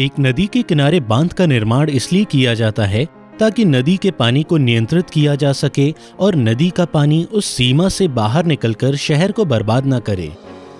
[0.00, 3.04] एक नदी के किनारे बाँध का निर्माण इसलिए किया जाता है
[3.38, 7.88] ताकि नदी के पानी को नियंत्रित किया जा सके और नदी का पानी उस सीमा
[7.88, 10.30] से बाहर निकलकर शहर को बर्बाद न करे।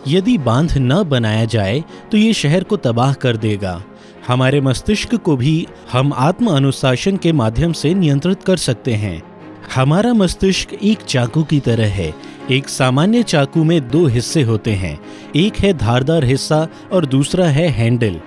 [0.08, 3.82] यदि बाँध न बनाया जाए तो ये शहर को तबाह कर देगा।
[4.28, 9.22] हमारे मस्तिष्क को भी हम आत्म अनुशासन के माध्यम से नियंत्रित कर सकते हैं।
[9.74, 12.12] हमारा मस्तिष्क एक चाकू की तरह है।
[12.50, 14.98] एक सामान्य चाकू में दो हिस्से होते हैं।
[15.36, 18.20] एक है धारदार हिस्सा और दूसरा है हैंडल।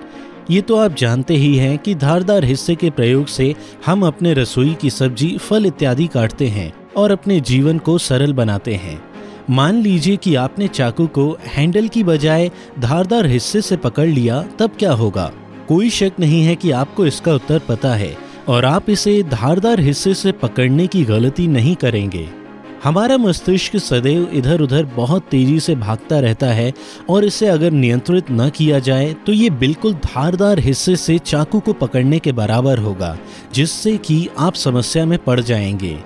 [0.50, 3.54] ये तो आप जानते ही हैं कि धारदार हिस्से के प्रयोग से
[3.86, 8.74] हम अपने रसोई की सब्ज़ी, फल इत्यादि काटते हैं और अपने जीवन को सरल बनाते
[8.74, 9.02] हैं।
[9.50, 12.50] मान लीजिए कि आपने चाकू को हैंडल की बजाय
[12.80, 15.32] धारदार हिस्से से पकड़ लिया, तब क्या होगा?
[15.68, 18.16] कोई शक नहीं है कि आपको इसका उत्तर पता है
[18.48, 22.41] और आप इसे धारदार हिस्से से पकड़ने की गलती नहीं करेंगे।
[22.84, 26.72] हमारा मस्तिष्क सदैव इधर उधर बहुत तेज़ी से भागता रहता है
[27.10, 31.72] और इसे अगर नियंत्रित न किया जाए तो ये बिल्कुल धारदार हिस्से से चाकू को
[31.72, 33.16] पकड़ने के बराबर होगा,
[33.54, 35.96] जिससे कि आप समस्या में पड़ जाएँगे।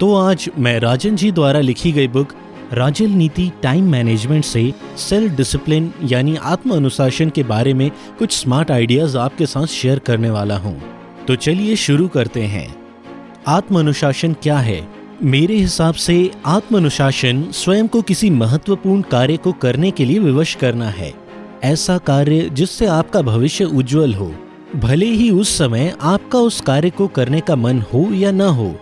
[0.00, 2.34] तो आज मैं राजन जी द्वारा लिखी गई बुक,
[2.72, 8.70] राजल नीति टाइम मैनेजमेंट से सेल्फ डिसिप्लिन यानी आत्म अनुशासन के बारे में कुछ स्मार्ट
[8.70, 10.80] आइडियाज़ आपके साथ शेयर करने वाला हूँ।
[11.28, 12.74] तो चलिए शुरू करते हैं।
[13.48, 15.01] आत्म अनुशासन क्या है?
[15.24, 20.54] मेरे हिसाब से आत्म अनुशासन स्वयं को किसी महत्वपूर्ण कार्य को करने के लिए विवश
[20.54, 21.14] करना है।
[21.64, 24.34] ऐसा कार्य जिससे आपका भविष्य उज्जवल हो,
[24.76, 28.76] भले ही उस समय आपका उस कार्य को करने का मन हो या न हो।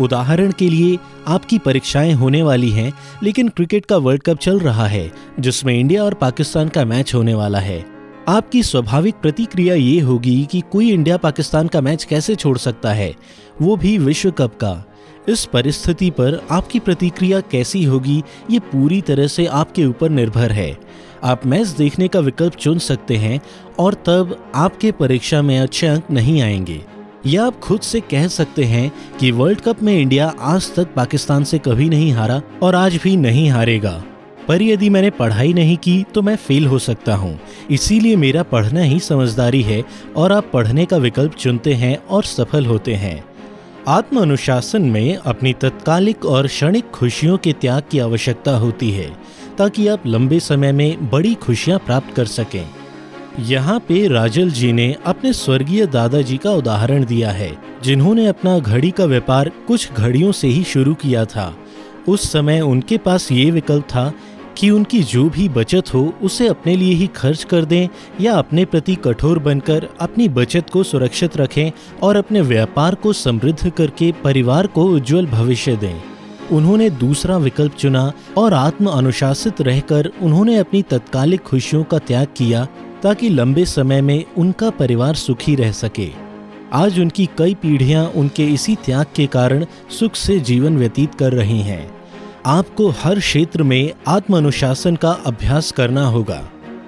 [0.00, 4.86] उदाहरण के लिए, आपकी परीक्षाएँ होने वाली हैं, लेकिन क्रिकेट का वर्ल्ड कप चल रहा
[4.86, 7.86] है, जिसमें इंडिया और पाकिस्तान का मैच होने वाला है।
[8.28, 13.14] आपकी स्वाभाविक प्रतिक्रिया ये होगी कि कोई इंडिया पाकिस्तान का मैच कैसे छोड़ सकता है?
[13.62, 14.88] वो भी विश्व कप का।
[15.28, 20.76] इस परिस्थिति पर आपकी प्रतिक्रिया कैसी होगी, ये पूरी तरह से आपके ऊपर निर्भर है।
[21.24, 23.40] आप मैच देखने का विकल्प चुन सकते हैं
[23.78, 26.80] और तब आपके परीक्षा में अच्छे अंक नहीं आएँगे।
[27.26, 31.44] या आप खुद से कह सकते हैं कि वर्ल्ड कप में इंडिया आज तक पाकिस्तान
[31.44, 34.02] से कभी नहीं हारा और आज भी नहीं हारेगा।
[34.48, 37.38] पर यदि मैंने पढ़ाई नहीं की तो मैं फेल हो सकता हूँ।
[37.70, 39.82] इसीलिए मेरा पढ़ना ही समझदारी है
[40.16, 43.24] और आप पढ़ने का विकल्प चुनते हैं और सफल होते हैं।
[43.88, 49.08] आत्म अनुशासन में अपनी तत्कालिक और क्षणिक खुशियों के त्याग की आवश्यकता होती है,
[49.58, 52.64] ताकि आप लंबे समय में बड़ी खुशियाँ प्राप्त कर सकें।
[53.38, 58.90] यहाँ पे राजल जी ने अपने स्वर्गीय दादाजी का उदाहरण दिया है, जिन्होंने अपना घड़ी
[58.90, 61.54] का व्यापार कुछ घड़ियों से ही शुरू किया था।
[62.08, 64.12] उस समय उनके पास ये विकल्प था
[64.58, 67.88] कि उनकी जो भी बचत हो, उसे अपने लिए ही खर्च कर दें
[68.20, 71.70] या अपने प्रति कठोर बनकर अपनी बचत को सुरक्षित रखें
[72.02, 76.02] और अपने व्यापार को समृद्ध करके परिवार को उज्जवल भविष्य दें।
[76.52, 82.66] उन्होंने दूसरा विकल्प चुना और आत्म अनुशासित रहकर उन्होंने अपनी तत्कालिक खुशियों का त्याग किया
[83.02, 86.10] ताकि लंबे समय में उनका परिवार सुखी रह सके।
[86.72, 89.64] आज उनकी कई पीढ़ियाँ उनके इसी त्याग के कारण
[89.98, 92.01] सुख से जीवन व्यतीत कर रही हैं।
[92.46, 96.40] आपको हर क्षेत्र में आत्म अनुशासन का अभ्यास करना होगा।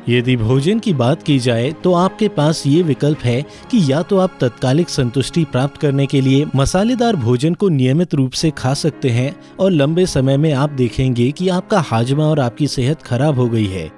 [0.09, 4.19] यदि भोजन की बात की जाए तो आपके पास ये विकल्प है कि या तो
[4.19, 9.11] आप तत्कालिक संतुष्टि प्राप्त करने के लिए मसालेदार भोजन को नियमित रूप से खा सकते
[9.11, 13.49] हैं, और लंबे समय में आप देखेंगे कि आपका हाजमा और आपकी सेहत खराब हो
[13.49, 13.91] गई है।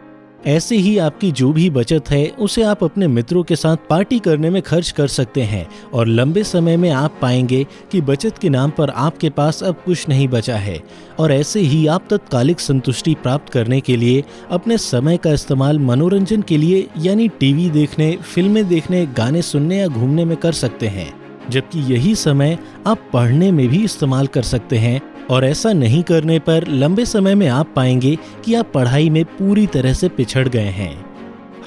[0.47, 4.51] ऐसे ही आपकी जो भी बचत है, उसे आप अपने मित्रों के साथ पार्टी करने
[4.51, 8.71] में खर्च कर सकते हैं और लंबे समय में आप पाएँगे कि बचत के नाम
[8.71, 10.83] पर आपके पास अब कुछ नहीं बचा है।
[11.19, 16.43] और ऐसे ही आप तत्कालिक संतुष्टि प्राप्त करने के लिए, अपने समय का इस्तेमाल मनोरंजन
[16.43, 21.27] के लिए, यानी टीवी देखने, फ़िल्में देखने, गाने सुनने या घूमने में कर सकते हैं।
[21.51, 26.39] जबकि यही समय आप पढ़ने में भी इस्तेमाल कर सकते हैं और ऐसा नहीं करने
[26.39, 30.71] पर लंबे समय में आप पाएँगे कि आप पढ़ाई में पूरी तरह से पिछड़ गए
[30.73, 30.95] हैं।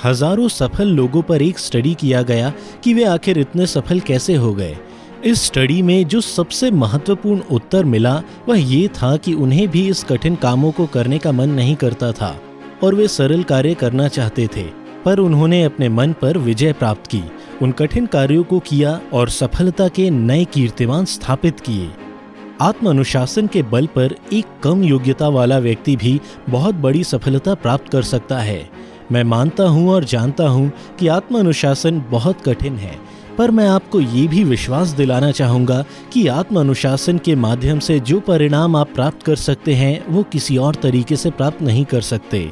[0.03, 2.53] हज़ारों सफल लोगों पर एक स्टडी किया गया
[2.83, 4.77] कि वे आखिर इतने सफल कैसे हो गए।
[5.25, 10.03] इस स्टडी में जो सबसे महत्वपूर्ण उत्तर मिला, वह ये था कि उन्हें भी इस
[10.03, 12.35] कठिन कामों को करने का मन नहीं करता था
[12.83, 14.63] और वे सरल कार्य करना चाहते थे,
[15.05, 17.23] पर उन्होंने अपने मन पर विजय प्राप्त की,
[17.62, 21.89] उन कठिन कार्यों को किया और सफलता के नए कीर्तिमान स्थापित किए।
[22.61, 26.19] आत्म अनुशासन के बल पर एक कम योग्यता वाला व्यक्ति भी
[26.50, 28.69] बहुत बड़ी सफलता प्राप्त कर सकता है।
[29.11, 32.95] मैं मानता हूँ और जानता हूँ कि आत्म अनुशासन बहुत कठिन है,
[33.38, 35.83] पर मैं आपको ये भी विश्वास दिलाना चाहूँगा
[36.13, 40.57] कि आत्म अनुशासन के माध्यम से जो परिणाम आप प्राप्त कर सकते हैं, वो किसी
[40.57, 42.51] और तरीके से प्राप्त नहीं कर सकते।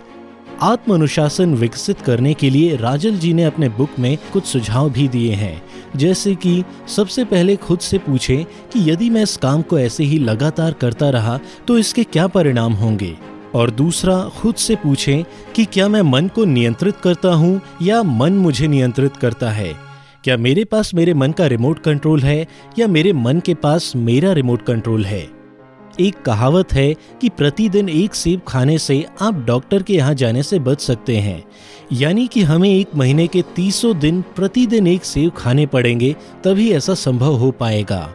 [0.62, 5.07] आत्म अनुशासन विकसित करने के लिए राजल जी ने अपने बुक में कुछ सुझाव भी
[5.07, 5.63] दिए हैं।
[5.95, 10.19] जैसे कि, सबसे पहले खुद से पूछें कि यदि मैं इस काम को ऐसे ही
[10.19, 13.18] लगातार करता रहा तो इसके क्या परिणाम होंगे?
[13.56, 15.24] और दूसरा, खुद से पूछें
[15.56, 19.75] कि क्या मैं मन को नियंत्रित करता हूँ या मन मुझे नियंत्रित करता है?
[20.24, 22.48] क्या मेरे पास मेरे मन का रिमोट कंट्रोल है
[22.80, 25.37] या मेरे मन के पास मेरा रिमोट कंट्रोल है?
[26.00, 30.60] एक कहावत है कि प्रतिदिन एक सेब खाने से आप डॉक्टर के यहाँ जाने से
[30.60, 31.44] बच सकते हैं।
[31.94, 36.94] यानी कि हमें एक महीने के तीसों दिन प्रतिदिन एक सेब खाने पड़ेंगे, तभी ऐसा
[36.94, 38.14] संभव हो पाएगा।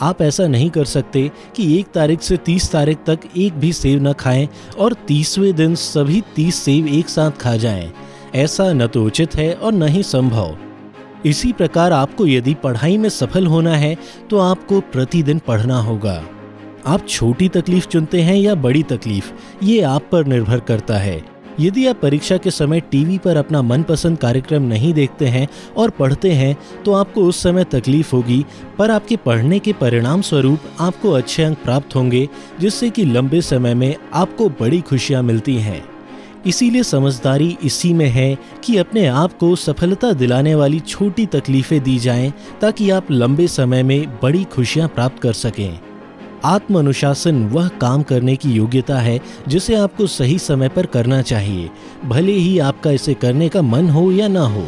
[0.00, 4.06] आप ऐसा नहीं कर सकते कि एक तारीख से तीस तारीख तक एक भी सेब
[4.06, 4.48] न खाएँ
[4.78, 7.92] और तीसवें दिन सभी तीस सेब एक साथ खा जाएँ।
[8.34, 10.56] ऐसा न तो उचित है और न ही संभव।
[11.26, 13.96] इसी प्रकार आपको यदि पढ़ाई में सफल होना है
[14.30, 16.22] तो आपको प्रतिदिन पढ़ना होगा।
[16.86, 19.30] आप छोटी तकलीफ़ चुनते हैं या बड़ी तकलीफ़,
[19.62, 21.22] ये आप पर निर्भर करता है।
[21.60, 25.46] यदि आप परीक्षा के समय टीवी पर अपना मनपसंद कार्यक्रम नहीं देखते हैं
[25.76, 28.44] और पढ़ते हैं तो आपको उस समय तकलीफ़ होगी,
[28.78, 32.28] पर आपके पढ़ने के परिणाम स्वरूप आपको अच्छे अंक प्राप्त होंगे,
[32.60, 35.82] जिससे कि लंबे समय में आपको बड़ी खुशियाँ मिलती हैं।
[36.46, 41.98] इसीलिए समझदारी इसी में है कि अपने आप को सफलता दिलाने वाली छोटी तकलीफें दी
[41.98, 45.80] जाएँ, ताकि आप लंबे समय में बड़ी खुशियाँ प्राप्त कर सकें।
[46.44, 51.70] आत्म अनुशासन वह काम करने की योग्यता है जिसे आपको सही समय पर करना चाहिए।
[52.04, 54.66] भले ही आपका इसे करने का मन हो या ना हो।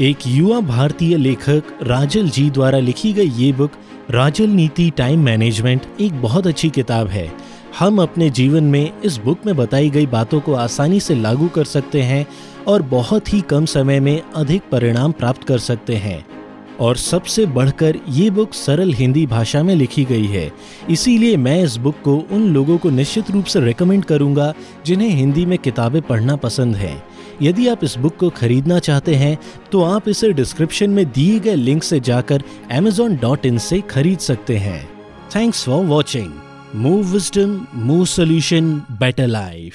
[0.00, 3.70] एक युवा भारतीय लेखक राजल जी द्वारा लिखी गई ये बुक,
[4.10, 7.32] राजल नीति टाइम मैनेजमेंट, एक बहुत अच्छी किताब है।
[7.78, 11.64] हम अपने जीवन में इस बुक में बताई गई बातों को आसानी से लागू कर
[11.64, 12.26] सकते हैं
[12.66, 16.37] और बहुत ही कम समय में अधिक परिणाम प्राप्त कर सकते हैं।
[16.80, 20.50] और सबसे बढ़कर ये बुक सरल हिंदी भाषा में लिखी गई है।
[20.90, 24.52] इसीलिए मैं इस बुक को उन लोगों को निश्चित रूप से रेकमेंड करूँगा,
[24.86, 27.02] जिन्हें हिंदी में किताबें पढ़ना पसंद है।
[27.42, 29.36] यदि आप इस बुक को खरीदना चाहते हैं
[29.72, 32.42] तो आप इसे डिस्क्रिप्शन में दिए गए लिंक से जाकर
[32.72, 34.88] अमेजोन डॉट इन से खरीद सकते हैं।
[35.36, 36.32] Thanks for watching
[36.76, 39.74] move wisdom move solution better life